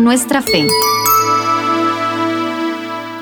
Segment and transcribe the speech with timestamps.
[0.00, 0.66] Nuestra fe.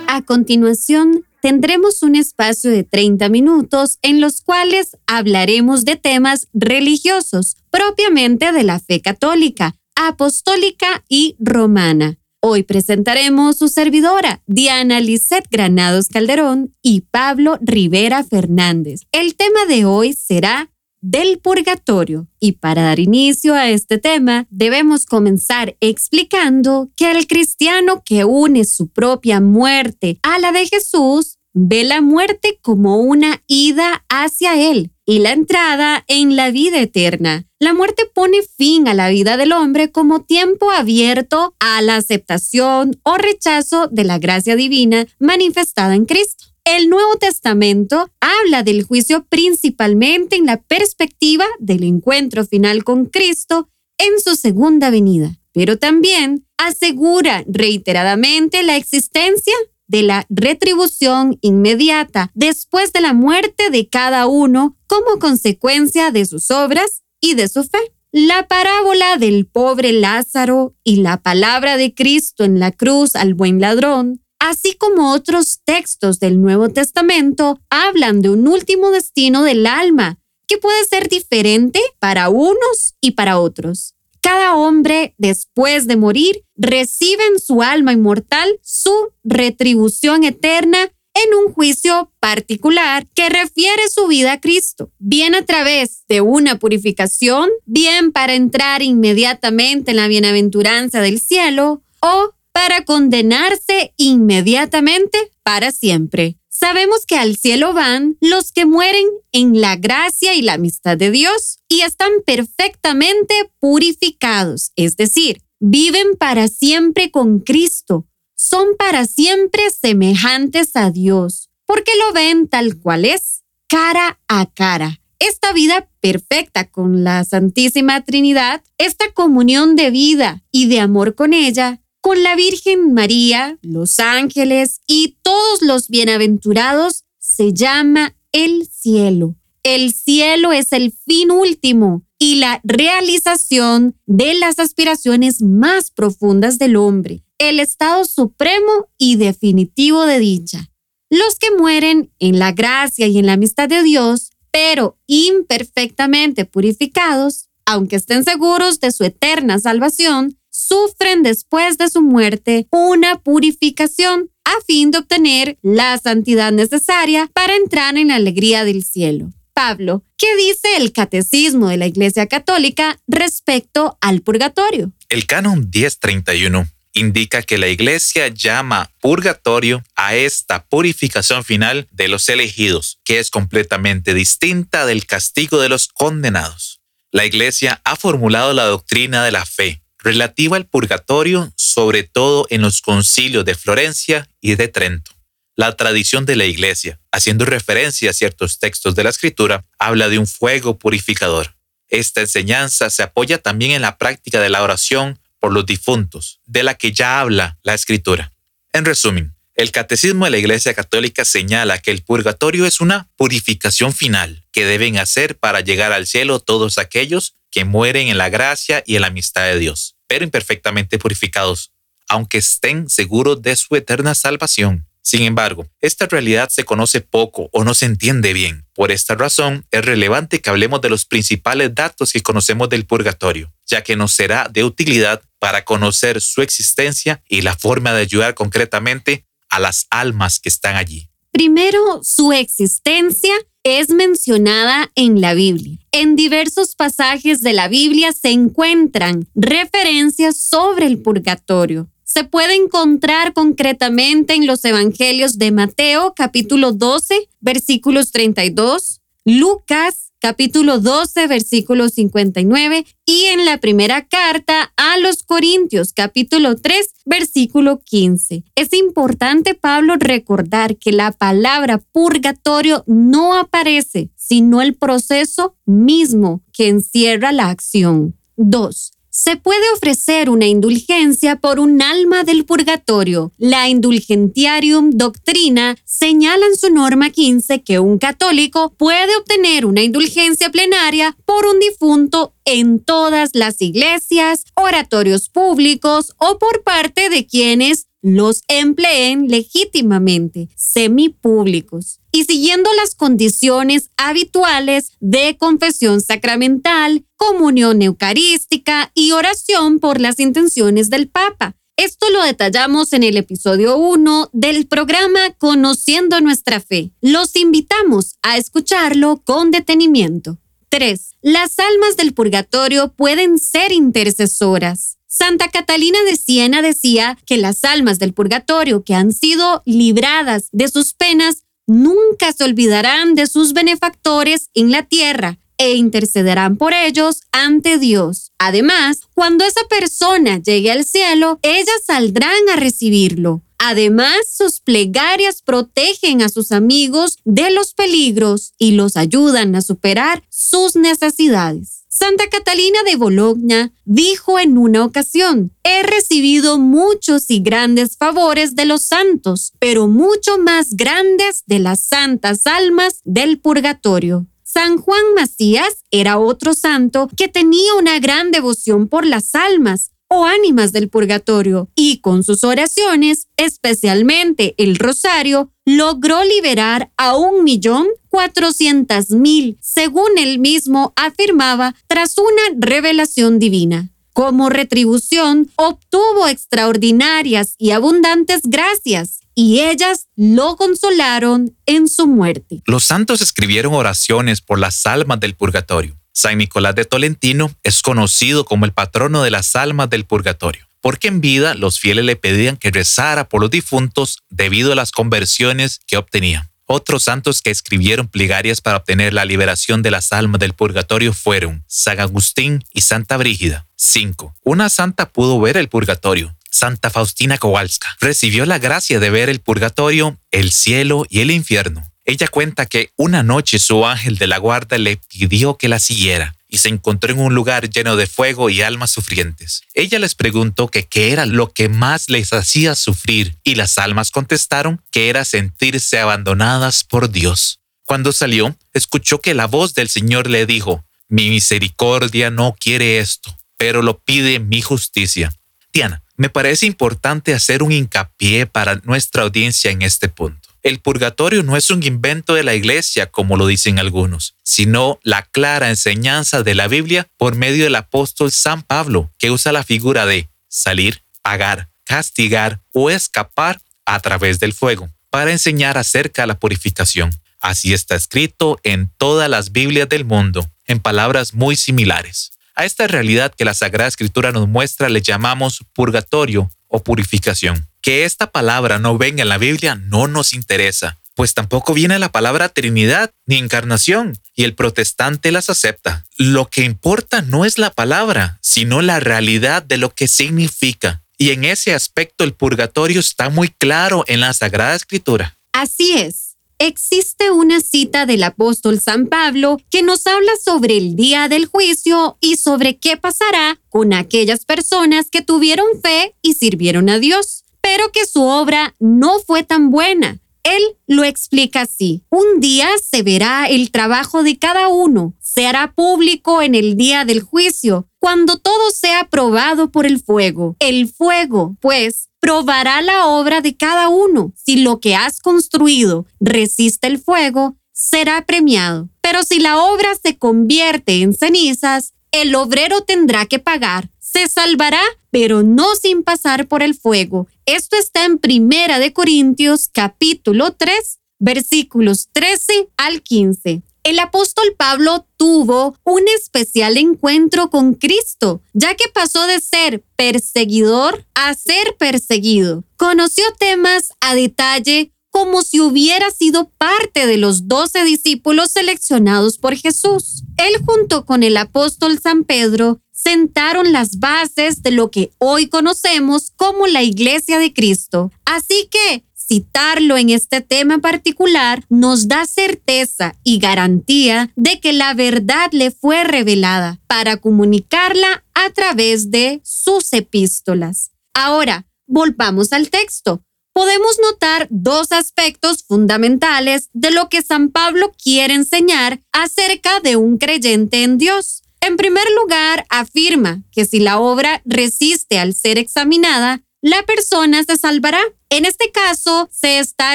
[0.09, 7.57] A continuación, tendremos un espacio de 30 minutos en los cuales hablaremos de temas religiosos
[7.71, 12.19] propiamente de la fe católica, apostólica y romana.
[12.41, 19.03] Hoy presentaremos su servidora, Diana Lisset Granados Calderón y Pablo Rivera Fernández.
[19.13, 20.72] El tema de hoy será
[21.03, 22.29] del purgatorio.
[22.41, 28.65] Y para dar inicio a este tema, debemos comenzar explicando que el cristiano que une
[28.65, 34.93] su propia muerte a la de Jesús ve la muerte como una ida hacia Él
[35.05, 37.47] y la entrada en la vida eterna.
[37.59, 43.01] La muerte pone fin a la vida del hombre como tiempo abierto a la aceptación
[43.03, 46.52] o rechazo de la gracia divina manifestada en Cristo.
[46.65, 53.69] El Nuevo Testamento habla del juicio principalmente en la perspectiva del encuentro final con Cristo
[53.99, 59.55] en su segunda venida, pero también asegura reiteradamente la existencia
[59.89, 66.51] de la retribución inmediata después de la muerte de cada uno como consecuencia de sus
[66.53, 67.93] obras y de su fe.
[68.13, 73.61] La parábola del pobre Lázaro y la palabra de Cristo en la cruz al buen
[73.61, 80.19] ladrón, así como otros textos del Nuevo Testamento, hablan de un último destino del alma
[80.49, 83.95] que puede ser diferente para unos y para otros.
[84.21, 91.53] Cada hombre, después de morir, recibe en su alma inmortal su retribución eterna en un
[91.53, 98.11] juicio particular que refiere su vida a Cristo, bien a través de una purificación, bien
[98.11, 106.37] para entrar inmediatamente en la bienaventuranza del cielo o para condenarse inmediatamente para siempre.
[106.49, 111.11] Sabemos que al cielo van los que mueren en la gracia y la amistad de
[111.11, 119.71] Dios y están perfectamente purificados, es decir, viven para siempre con Cristo, son para siempre
[119.71, 125.01] semejantes a Dios, porque lo ven tal cual es, cara a cara.
[125.19, 131.33] Esta vida perfecta con la Santísima Trinidad, esta comunión de vida y de amor con
[131.33, 139.37] ella, con la Virgen María, los ángeles y todos los bienaventurados se llama el cielo.
[139.63, 146.75] El cielo es el fin último y la realización de las aspiraciones más profundas del
[146.75, 150.71] hombre, el estado supremo y definitivo de dicha.
[151.09, 157.49] Los que mueren en la gracia y en la amistad de Dios, pero imperfectamente purificados,
[157.65, 160.37] aunque estén seguros de su eterna salvación,
[160.73, 167.55] sufren después de su muerte una purificación a fin de obtener la santidad necesaria para
[167.57, 169.31] entrar en la alegría del cielo.
[169.53, 174.93] Pablo, ¿qué dice el catecismo de la Iglesia Católica respecto al purgatorio?
[175.11, 182.31] El canon 1031 indica que la Iglesia llama purgatorio a esta purificación final de los
[182.31, 186.81] elegidos, que es completamente distinta del castigo de los condenados.
[187.11, 192.63] La Iglesia ha formulado la doctrina de la fe, relativa al purgatorio, sobre todo en
[192.63, 195.13] los concilios de Florencia y de Trento.
[195.55, 200.19] La tradición de la Iglesia, haciendo referencia a ciertos textos de la Escritura, habla de
[200.19, 201.55] un fuego purificador.
[201.89, 206.63] Esta enseñanza se apoya también en la práctica de la oración por los difuntos, de
[206.63, 208.33] la que ya habla la Escritura.
[208.73, 213.93] En resumen, el Catecismo de la Iglesia Católica señala que el purgatorio es una purificación
[213.93, 218.83] final que deben hacer para llegar al cielo todos aquellos que mueren en la gracia
[218.85, 221.73] y en la amistad de Dios, pero imperfectamente purificados,
[222.09, 224.89] aunque estén seguros de su eterna salvación.
[225.03, 228.67] Sin embargo, esta realidad se conoce poco o no se entiende bien.
[228.73, 233.53] Por esta razón, es relevante que hablemos de los principales datos que conocemos del purgatorio,
[233.67, 238.35] ya que nos será de utilidad para conocer su existencia y la forma de ayudar
[238.35, 241.11] concretamente a las almas que están allí.
[241.33, 245.79] Primero, su existencia es mencionada en la Biblia.
[245.93, 251.89] En diversos pasajes de la Biblia se encuentran referencias sobre el purgatorio.
[252.05, 260.79] Se puede encontrar concretamente en los Evangelios de Mateo capítulo 12 versículos 32, Lucas capítulo
[260.79, 268.45] 12, versículo 59, y en la primera carta a los Corintios, capítulo 3, versículo 15.
[268.55, 276.69] Es importante, Pablo, recordar que la palabra purgatorio no aparece, sino el proceso mismo que
[276.69, 278.17] encierra la acción.
[278.37, 278.93] 2.
[279.13, 283.31] Se puede ofrecer una indulgencia por un alma del purgatorio.
[283.37, 290.51] La Indulgentiarium Doctrina señala en su norma 15 que un católico puede obtener una indulgencia
[290.51, 297.89] plenaria por un difunto en todas las iglesias, oratorios públicos o por parte de quienes
[298.01, 309.13] los empleen legítimamente, semipúblicos, y siguiendo las condiciones habituales de confesión sacramental, comunión eucarística y
[309.13, 311.57] oración por las intenciones del Papa.
[311.77, 316.93] Esto lo detallamos en el episodio 1 del programa Conociendo nuestra fe.
[317.01, 320.39] Los invitamos a escucharlo con detenimiento.
[320.69, 321.17] 3.
[321.23, 324.99] Las almas del purgatorio pueden ser intercesoras.
[325.07, 330.69] Santa Catalina de Siena decía que las almas del purgatorio que han sido libradas de
[330.69, 337.21] sus penas nunca se olvidarán de sus benefactores en la tierra e intercederán por ellos
[337.31, 338.33] ante Dios.
[338.39, 343.43] Además, cuando esa persona llegue al cielo, ellas saldrán a recibirlo.
[343.59, 350.25] Además, sus plegarias protegen a sus amigos de los peligros y los ayudan a superar
[350.31, 351.82] sus necesidades.
[352.03, 358.67] Santa Catalina de Bologna dijo en una ocasión, he recibido muchos y grandes favores de
[358.67, 364.27] los santos, pero mucho más grandes de las santas almas del purgatorio.
[364.43, 370.25] San Juan Macías era otro santo que tenía una gran devoción por las almas o
[370.25, 377.87] ánimas del purgatorio y con sus oraciones, especialmente el rosario, logró liberar a un millón
[378.09, 383.89] cuatrocientas mil, según él mismo afirmaba, tras una revelación divina.
[384.13, 392.63] Como retribución, obtuvo extraordinarias y abundantes gracias, y ellas lo consolaron en su muerte.
[392.67, 395.97] Los santos escribieron oraciones por las almas del purgatorio.
[396.13, 401.09] San Nicolás de Tolentino es conocido como el patrono de las almas del purgatorio, porque
[401.09, 405.81] en vida los fieles le pedían que rezara por los difuntos debido a las conversiones
[405.87, 406.51] que obtenía.
[406.67, 411.65] Otros santos que escribieron plegarias para obtener la liberación de las almas del purgatorio fueron
[411.67, 413.67] San Agustín y Santa Brígida.
[413.77, 414.35] 5.
[414.43, 416.37] Una santa pudo ver el purgatorio.
[416.51, 421.83] Santa Faustina Kowalska recibió la gracia de ver el purgatorio, el cielo y el infierno.
[422.05, 426.35] Ella cuenta que una noche su ángel de la guarda le pidió que la siguiera
[426.53, 429.63] y se encontró en un lugar lleno de fuego y almas sufrientes.
[429.73, 434.11] Ella les preguntó que qué era lo que más les hacía sufrir y las almas
[434.11, 437.61] contestaron que era sentirse abandonadas por Dios.
[437.87, 443.35] Cuando salió, escuchó que la voz del Señor le dijo, mi misericordia no quiere esto,
[443.57, 445.33] pero lo pide mi justicia.
[445.73, 450.42] Diana, me parece importante hacer un hincapié para nuestra audiencia en este punto.
[450.63, 455.23] El purgatorio no es un invento de la iglesia, como lo dicen algunos, sino la
[455.23, 460.07] clara enseñanza de la Biblia por medio del apóstol San Pablo, que usa la figura
[460.07, 466.39] de salir, pagar, castigar o escapar a través del fuego, para enseñar acerca de la
[466.39, 467.11] purificación.
[467.41, 472.31] Así está escrito en todas las Biblias del mundo, en palabras muy similares.
[472.55, 477.67] A esta realidad que la Sagrada Escritura nos muestra le llamamos purgatorio o purificación.
[477.83, 482.13] Que esta palabra no venga en la Biblia no nos interesa, pues tampoco viene la
[482.13, 486.07] palabra Trinidad ni encarnación, y el protestante las acepta.
[486.17, 491.03] Lo que importa no es la palabra, sino la realidad de lo que significa.
[491.19, 495.37] Y en ese aspecto el purgatorio está muy claro en la Sagrada Escritura.
[495.53, 496.33] Así es
[496.67, 502.17] existe una cita del apóstol San Pablo que nos habla sobre el día del juicio
[502.21, 507.42] y sobre qué pasará con aquellas personas que tuvieron fe y sirvieron a Dios,
[507.75, 510.21] pero que su obra no fue tan buena.
[510.43, 512.03] Él lo explica así.
[512.11, 517.07] Un día se verá el trabajo de cada uno, se hará público en el día
[517.07, 520.55] del juicio, cuando todo sea probado por el fuego.
[520.59, 524.35] El fuego, pues, probará la obra de cada uno.
[524.37, 528.91] Si lo que has construido resiste el fuego, será premiado.
[529.01, 533.89] Pero si la obra se convierte en cenizas, el obrero tendrá que pagar.
[534.13, 537.29] Se salvará, pero no sin pasar por el fuego.
[537.47, 543.63] Esto está en Primera de Corintios capítulo 3, versículos 13 al 15.
[543.85, 551.07] El apóstol Pablo tuvo un especial encuentro con Cristo, ya que pasó de ser perseguidor
[551.15, 552.65] a ser perseguido.
[552.77, 559.57] Conoció temas a detalle como si hubiera sido parte de los doce discípulos seleccionados por
[559.57, 560.25] Jesús.
[560.37, 566.33] Él junto con el apóstol San Pedro sentaron las bases de lo que hoy conocemos
[566.37, 568.13] como la Iglesia de Cristo.
[568.25, 574.95] Así que citarlo en este tema particular nos da certeza y garantía de que la
[574.95, 580.91] verdad le fue revelada para comunicarla a través de sus epístolas.
[581.15, 583.23] Ahora, volvamos al texto.
[583.55, 590.17] Podemos notar dos aspectos fundamentales de lo que San Pablo quiere enseñar acerca de un
[590.17, 591.42] creyente en Dios.
[591.65, 597.57] En primer lugar, afirma que si la obra resiste al ser examinada, la persona se
[597.57, 598.01] salvará.
[598.31, 599.95] En este caso, se está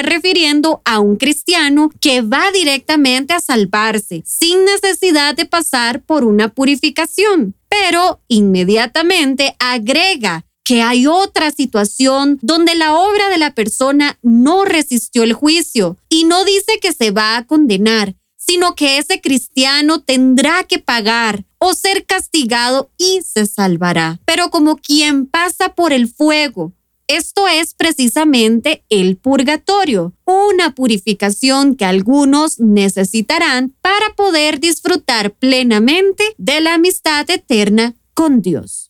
[0.00, 6.48] refiriendo a un cristiano que va directamente a salvarse sin necesidad de pasar por una
[6.48, 14.64] purificación, pero inmediatamente agrega que hay otra situación donde la obra de la persona no
[14.64, 20.00] resistió el juicio y no dice que se va a condenar, sino que ese cristiano
[20.00, 24.20] tendrá que pagar o ser castigado y se salvará.
[24.24, 26.72] Pero como quien pasa por el fuego,
[27.08, 36.60] esto es precisamente el purgatorio, una purificación que algunos necesitarán para poder disfrutar plenamente de
[36.60, 38.87] la amistad eterna con Dios.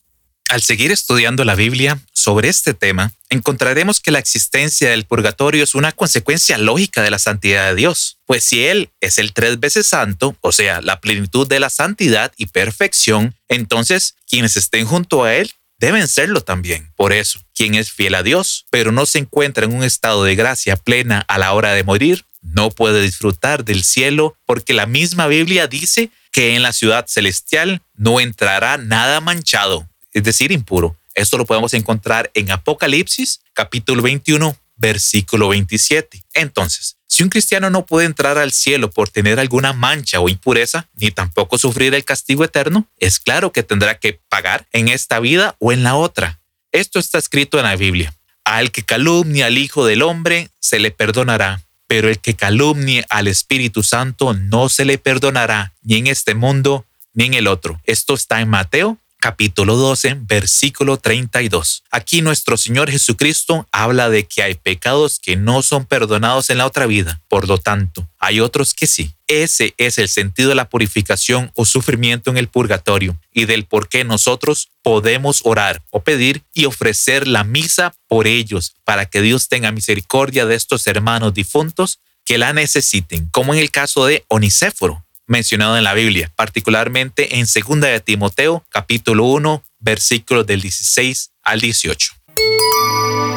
[0.49, 5.75] Al seguir estudiando la Biblia sobre este tema, encontraremos que la existencia del purgatorio es
[5.75, 9.85] una consecuencia lógica de la santidad de Dios, pues si Él es el tres veces
[9.85, 15.35] santo, o sea, la plenitud de la santidad y perfección, entonces quienes estén junto a
[15.35, 16.91] Él deben serlo también.
[16.95, 20.35] Por eso, quien es fiel a Dios, pero no se encuentra en un estado de
[20.35, 25.27] gracia plena a la hora de morir, no puede disfrutar del cielo porque la misma
[25.27, 29.87] Biblia dice que en la ciudad celestial no entrará nada manchado,
[30.19, 30.95] es decir, impuro.
[31.15, 36.21] Esto lo podemos encontrar en Apocalipsis capítulo 21, versículo 27.
[36.33, 40.87] Entonces, si un cristiano no puede entrar al cielo por tener alguna mancha o impureza,
[40.95, 45.55] ni tampoco sufrir el castigo eterno, es claro que tendrá que pagar en esta vida
[45.59, 46.39] o en la otra.
[46.71, 48.13] Esto está escrito en la Biblia.
[48.43, 53.27] Al que calumnie al Hijo del Hombre, se le perdonará, pero el que calumnie al
[53.27, 57.81] Espíritu Santo no se le perdonará, ni en este mundo, ni en el otro.
[57.85, 61.83] Esto está en Mateo capítulo 12, versículo 32.
[61.91, 66.65] Aquí nuestro Señor Jesucristo habla de que hay pecados que no son perdonados en la
[66.65, 69.13] otra vida, por lo tanto, hay otros que sí.
[69.27, 73.87] Ese es el sentido de la purificación o sufrimiento en el purgatorio y del por
[73.89, 79.47] qué nosotros podemos orar o pedir y ofrecer la misa por ellos para que Dios
[79.47, 85.03] tenga misericordia de estos hermanos difuntos que la necesiten, como en el caso de Onicéforo,
[85.29, 91.61] mencionado en la Biblia, particularmente en 2 de Timoteo, capítulo 1, versículos del 16 al
[91.61, 92.13] 18.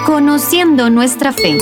[0.07, 1.59] Conociendo nuestra fe.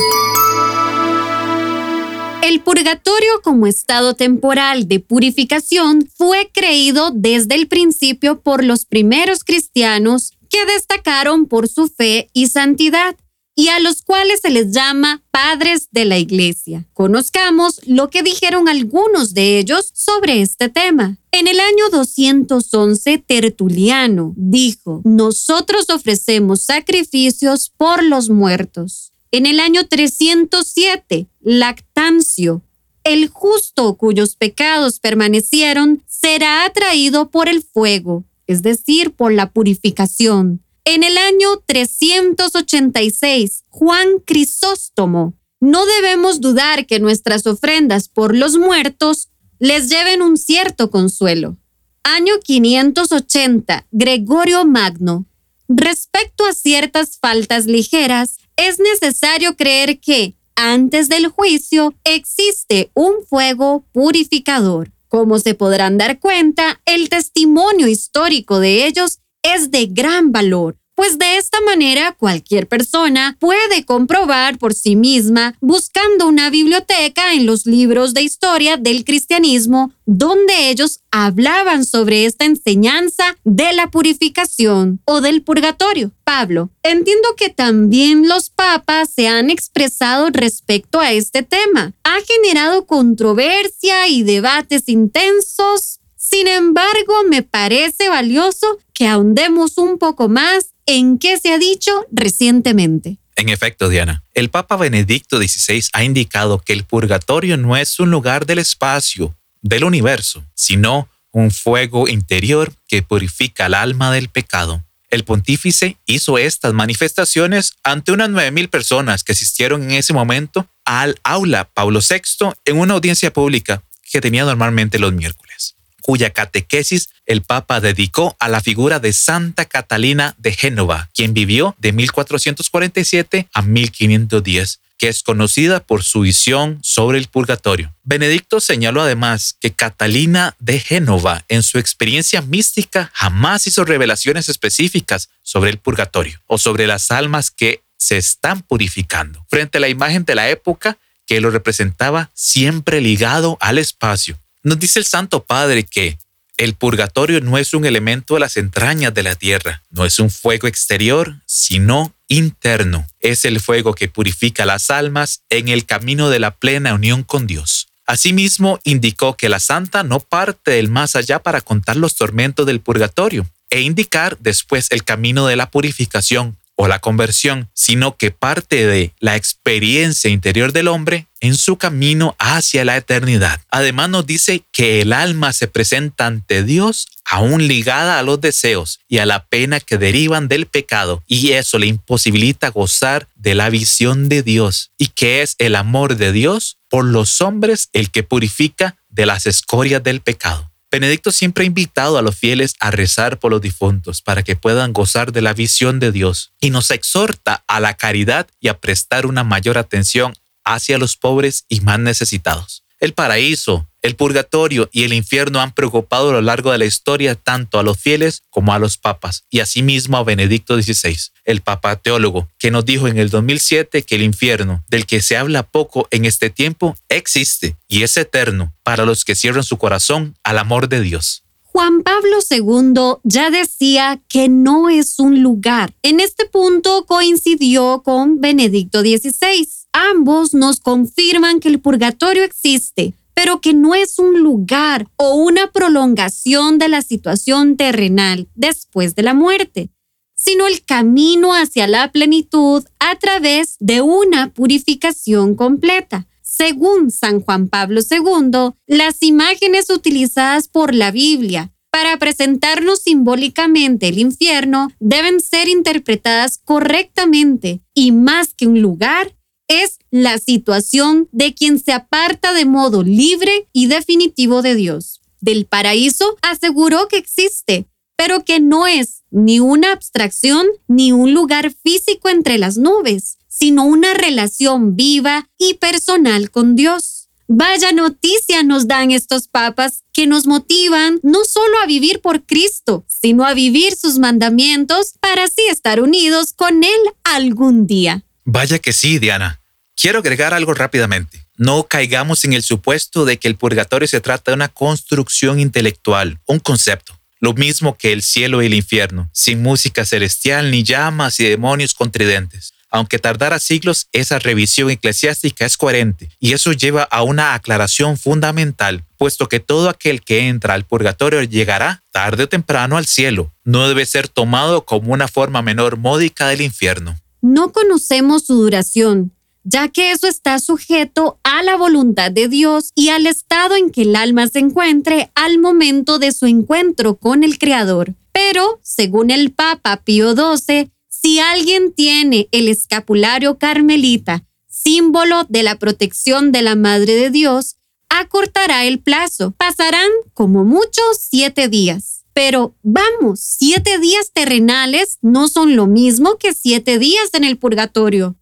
[2.41, 9.43] El purgatorio como estado temporal de purificación fue creído desde el principio por los primeros
[9.43, 13.15] cristianos que destacaron por su fe y santidad
[13.61, 16.87] y a los cuales se les llama padres de la iglesia.
[16.95, 21.19] Conozcamos lo que dijeron algunos de ellos sobre este tema.
[21.31, 29.13] En el año 211, Tertuliano dijo, nosotros ofrecemos sacrificios por los muertos.
[29.29, 32.63] En el año 307, Lactancio,
[33.03, 40.63] el justo cuyos pecados permanecieron será atraído por el fuego, es decir, por la purificación.
[40.83, 49.29] En el año 386, Juan Crisóstomo, no debemos dudar que nuestras ofrendas por los muertos
[49.59, 51.57] les lleven un cierto consuelo.
[52.03, 55.27] Año 580, Gregorio Magno.
[55.67, 63.85] Respecto a ciertas faltas ligeras, es necesario creer que, antes del juicio, existe un fuego
[63.91, 64.91] purificador.
[65.07, 71.17] Como se podrán dar cuenta, el testimonio histórico de ellos es de gran valor, pues
[71.17, 77.65] de esta manera cualquier persona puede comprobar por sí misma buscando una biblioteca en los
[77.65, 85.21] libros de historia del cristianismo donde ellos hablaban sobre esta enseñanza de la purificación o
[85.21, 86.11] del purgatorio.
[86.23, 91.93] Pablo, entiendo que también los papas se han expresado respecto a este tema.
[92.03, 96.00] Ha generado controversia y debates intensos
[96.31, 101.91] sin embargo, me parece valioso que ahondemos un poco más en qué se ha dicho
[102.11, 103.17] recientemente.
[103.35, 108.11] En efecto, Diana, el Papa Benedicto XVI ha indicado que el purgatorio no es un
[108.11, 114.83] lugar del espacio, del universo, sino un fuego interior que purifica el alma del pecado.
[115.09, 121.19] El pontífice hizo estas manifestaciones ante unas 9.000 personas que asistieron en ese momento al
[121.23, 127.41] aula Pablo VI en una audiencia pública que tenía normalmente los miércoles cuya catequesis el
[127.41, 133.61] Papa dedicó a la figura de Santa Catalina de Génova, quien vivió de 1447 a
[133.61, 137.91] 1510 que es conocida por su visión sobre el purgatorio.
[138.03, 145.29] Benedicto señaló además que Catalina de Génova, en su experiencia mística, jamás hizo revelaciones específicas
[145.41, 149.43] sobre el purgatorio o sobre las almas que se están purificando.
[149.49, 154.37] Frente a la imagen de la época que lo representaba siempre ligado al espacio.
[154.63, 156.19] Nos dice el Santo Padre que
[156.57, 160.29] el purgatorio no es un elemento de las entrañas de la tierra, no es un
[160.29, 163.07] fuego exterior, sino interno.
[163.19, 167.47] Es el fuego que purifica las almas en el camino de la plena unión con
[167.47, 167.87] Dios.
[168.05, 172.81] Asimismo, indicó que la santa no parte del más allá para contar los tormentos del
[172.81, 178.87] purgatorio e indicar después el camino de la purificación o la conversión, sino que parte
[178.87, 183.61] de la experiencia interior del hombre en su camino hacia la eternidad.
[183.69, 188.99] Además nos dice que el alma se presenta ante Dios aún ligada a los deseos
[189.07, 193.69] y a la pena que derivan del pecado, y eso le imposibilita gozar de la
[193.69, 198.23] visión de Dios, y que es el amor de Dios por los hombres el que
[198.23, 200.70] purifica de las escorias del pecado.
[200.91, 204.91] Benedicto siempre ha invitado a los fieles a rezar por los difuntos para que puedan
[204.91, 209.25] gozar de la visión de Dios y nos exhorta a la caridad y a prestar
[209.25, 210.33] una mayor atención
[210.65, 212.80] hacia los pobres y más necesitados.
[213.01, 217.33] El paraíso, el purgatorio y el infierno han preocupado a lo largo de la historia
[217.33, 221.95] tanto a los fieles como a los papas y asimismo a Benedicto XVI, el papa
[221.95, 226.07] teólogo, que nos dijo en el 2007 que el infierno, del que se habla poco
[226.11, 230.87] en este tiempo, existe y es eterno para los que cierran su corazón al amor
[230.87, 231.43] de Dios.
[231.63, 235.91] Juan Pablo II ya decía que no es un lugar.
[236.03, 239.67] En este punto coincidió con Benedicto XVI.
[239.93, 245.71] Ambos nos confirman que el purgatorio existe, pero que no es un lugar o una
[245.71, 249.89] prolongación de la situación terrenal después de la muerte,
[250.35, 256.27] sino el camino hacia la plenitud a través de una purificación completa.
[256.41, 264.17] Según San Juan Pablo II, las imágenes utilizadas por la Biblia para presentarnos simbólicamente el
[264.17, 269.35] infierno deben ser interpretadas correctamente y más que un lugar,
[269.71, 275.21] es la situación de quien se aparta de modo libre y definitivo de Dios.
[275.39, 281.73] Del paraíso aseguró que existe, pero que no es ni una abstracción ni un lugar
[281.83, 287.29] físico entre las nubes, sino una relación viva y personal con Dios.
[287.47, 293.03] Vaya noticia nos dan estos papas que nos motivan no solo a vivir por Cristo,
[293.07, 298.23] sino a vivir sus mandamientos para así estar unidos con Él algún día.
[298.45, 299.60] Vaya que sí, Diana.
[300.01, 301.45] Quiero agregar algo rápidamente.
[301.57, 306.39] No caigamos en el supuesto de que el purgatorio se trata de una construcción intelectual,
[306.47, 311.39] un concepto lo mismo que el cielo y el infierno, sin música celestial ni llamas
[311.39, 312.73] y demonios contridentes.
[312.91, 319.05] Aunque tardara siglos, esa revisión eclesiástica es coherente y eso lleva a una aclaración fundamental,
[319.17, 323.51] puesto que todo aquel que entra al purgatorio llegará tarde o temprano al cielo.
[323.63, 327.17] No debe ser tomado como una forma menor módica del infierno.
[327.41, 333.09] No conocemos su duración, ya que eso está sujeto a la voluntad de Dios y
[333.09, 337.59] al estado en que el alma se encuentre al momento de su encuentro con el
[337.59, 338.15] Creador.
[338.31, 345.77] Pero, según el Papa Pío XII, si alguien tiene el escapulario carmelita, símbolo de la
[345.77, 347.77] protección de la Madre de Dios,
[348.09, 349.51] acortará el plazo.
[349.57, 352.25] Pasarán como mucho siete días.
[352.33, 358.37] Pero vamos, siete días terrenales no son lo mismo que siete días en el purgatorio.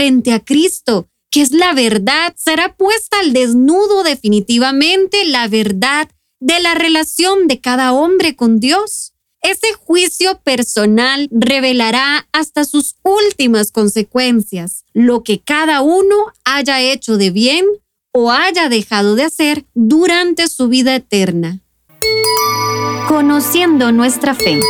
[0.00, 6.08] Frente a Cristo, que es la verdad, será puesta al desnudo definitivamente la verdad
[6.40, 9.12] de la relación de cada hombre con Dios.
[9.42, 17.28] Ese juicio personal revelará hasta sus últimas consecuencias lo que cada uno haya hecho de
[17.28, 17.66] bien
[18.14, 21.60] o haya dejado de hacer durante su vida eterna.
[23.06, 24.60] Conociendo nuestra fe.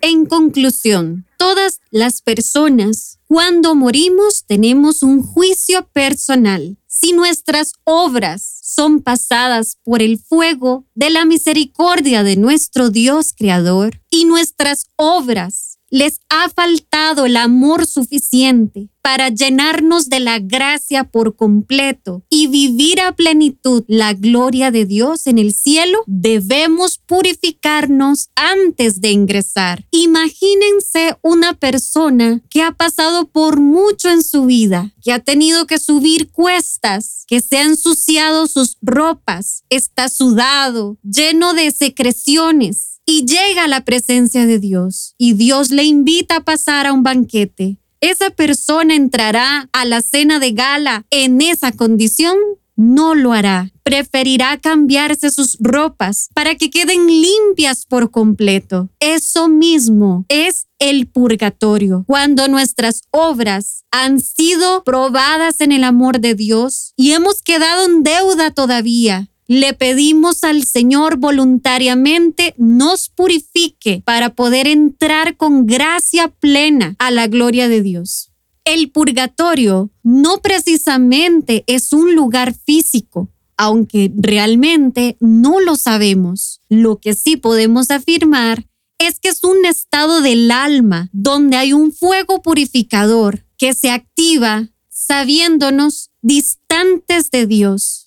[0.00, 6.78] En conclusión, todas las personas, cuando morimos, tenemos un juicio personal.
[6.88, 14.00] Si nuestras obras son pasadas por el fuego de la misericordia de nuestro Dios Creador
[14.10, 21.36] y nuestras obras les ha faltado el amor suficiente para llenarnos de la gracia por
[21.36, 29.00] completo y vivir a plenitud la gloria de Dios en el cielo, debemos purificarnos antes
[29.00, 29.86] de ingresar.
[29.92, 35.78] Imagínense una persona que ha pasado por mucho en su vida, que ha tenido que
[35.78, 43.64] subir cuestas, que se ha ensuciado sus ropas, está sudado, lleno de secreciones y llega
[43.64, 48.28] a la presencia de Dios y Dios le invita a pasar a un banquete ¿Esa
[48.28, 52.36] persona entrará a la cena de gala en esa condición?
[52.76, 53.72] No lo hará.
[53.82, 58.90] Preferirá cambiarse sus ropas para que queden limpias por completo.
[59.00, 66.34] Eso mismo es el purgatorio, cuando nuestras obras han sido probadas en el amor de
[66.34, 74.34] Dios y hemos quedado en deuda todavía le pedimos al Señor voluntariamente nos purifique para
[74.34, 78.30] poder entrar con gracia plena a la gloria de Dios.
[78.64, 83.28] El purgatorio no precisamente es un lugar físico,
[83.58, 86.62] aunque realmente no lo sabemos.
[86.70, 88.66] Lo que sí podemos afirmar
[88.98, 94.68] es que es un estado del alma donde hay un fuego purificador que se activa
[94.88, 98.03] sabiéndonos distantes de Dios.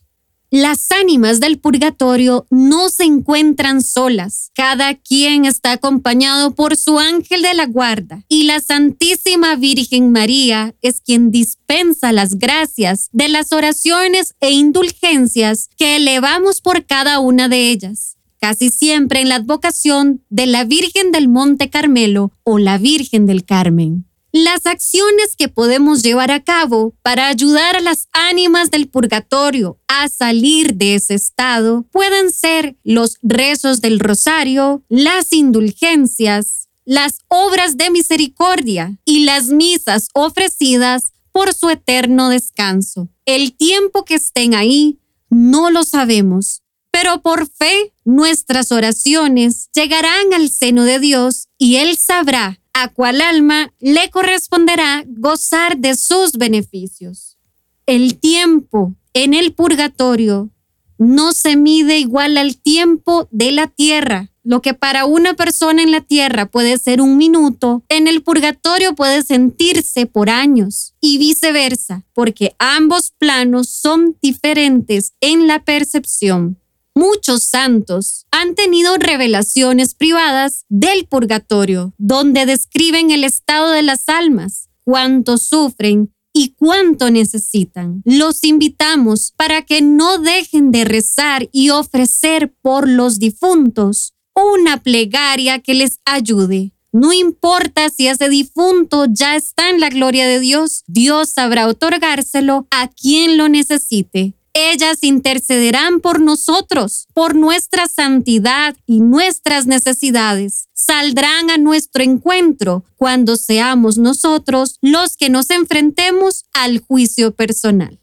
[0.49, 4.51] Las ánimas del purgatorio no se encuentran solas.
[4.55, 10.73] Cada quien está acompañado por su ángel de la guarda y la Santísima Virgen María
[10.81, 17.49] es quien dispensa las gracias de las oraciones e indulgencias que elevamos por cada una
[17.49, 22.77] de ellas casi siempre en la advocación de la Virgen del Monte Carmelo o la
[22.77, 24.05] Virgen del Carmen.
[24.43, 30.09] Las acciones que podemos llevar a cabo para ayudar a las ánimas del purgatorio a
[30.09, 37.89] salir de ese estado pueden ser los rezos del rosario, las indulgencias, las obras de
[37.89, 43.09] misericordia y las misas ofrecidas por su eterno descanso.
[43.25, 44.99] El tiempo que estén ahí
[45.31, 51.97] no lo sabemos, pero por fe nuestras oraciones llegarán al seno de Dios y Él
[51.97, 57.37] sabrá a cual alma le corresponderá gozar de sus beneficios.
[57.85, 60.51] El tiempo en el purgatorio
[60.97, 64.31] no se mide igual al tiempo de la tierra.
[64.43, 68.95] Lo que para una persona en la tierra puede ser un minuto, en el purgatorio
[68.95, 76.59] puede sentirse por años y viceversa, porque ambos planos son diferentes en la percepción.
[76.97, 84.69] Muchos santos han tenido revelaciones privadas del purgatorio, donde describen el estado de las almas,
[84.83, 88.01] cuánto sufren y cuánto necesitan.
[88.03, 95.59] Los invitamos para que no dejen de rezar y ofrecer por los difuntos una plegaria
[95.59, 96.71] que les ayude.
[96.91, 102.65] No importa si ese difunto ya está en la gloria de Dios, Dios sabrá otorgárselo
[102.71, 104.33] a quien lo necesite.
[104.59, 110.67] Ellas intercederán por nosotros, por nuestra santidad y nuestras necesidades.
[110.73, 117.99] Saldrán a nuestro encuentro cuando seamos nosotros los que nos enfrentemos al juicio personal.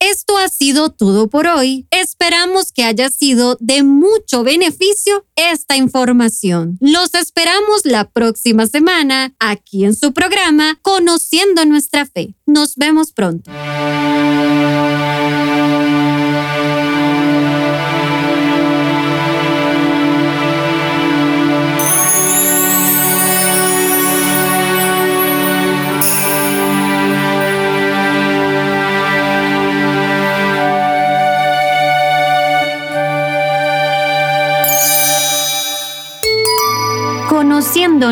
[0.00, 1.86] Esto ha sido todo por hoy.
[1.90, 6.78] Esperamos que haya sido de mucho beneficio esta información.
[6.80, 12.34] Los esperamos la próxima semana aquí en su programa Conociendo nuestra fe.
[12.46, 13.50] Nos vemos pronto.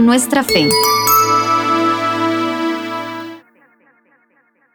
[0.00, 0.68] Nuestra fe.